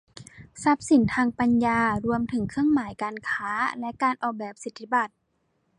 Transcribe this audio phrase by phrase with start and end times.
[0.63, 5.13] ทรัพย์สินทางปัญญารวมถึงเครื่องหมายการค้าและการออกแบบสิทธิบัตร